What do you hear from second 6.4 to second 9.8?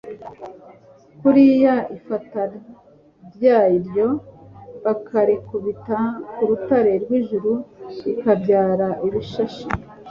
rutare rw'ijuru rikabyara ibishashi